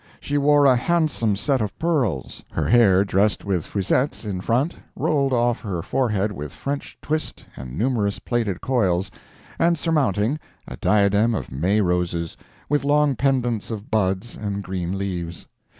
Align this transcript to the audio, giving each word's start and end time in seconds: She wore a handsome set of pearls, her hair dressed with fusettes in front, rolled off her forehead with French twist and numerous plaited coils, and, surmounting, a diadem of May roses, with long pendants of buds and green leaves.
She 0.19 0.35
wore 0.35 0.65
a 0.65 0.75
handsome 0.75 1.35
set 1.35 1.61
of 1.61 1.77
pearls, 1.77 2.43
her 2.53 2.67
hair 2.67 3.05
dressed 3.05 3.45
with 3.45 3.67
fusettes 3.67 4.25
in 4.25 4.41
front, 4.41 4.75
rolled 4.95 5.31
off 5.31 5.61
her 5.61 5.83
forehead 5.83 6.31
with 6.31 6.55
French 6.55 6.97
twist 7.03 7.45
and 7.55 7.77
numerous 7.77 8.17
plaited 8.17 8.61
coils, 8.61 9.11
and, 9.59 9.77
surmounting, 9.77 10.39
a 10.67 10.75
diadem 10.77 11.35
of 11.35 11.51
May 11.51 11.81
roses, 11.81 12.35
with 12.67 12.83
long 12.83 13.15
pendants 13.15 13.69
of 13.69 13.91
buds 13.91 14.35
and 14.35 14.63
green 14.63 14.97
leaves. 14.97 15.45